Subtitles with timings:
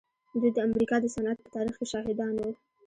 [0.39, 2.51] دوی د امريکا د صنعت په تاريخ کې شاهدان وو.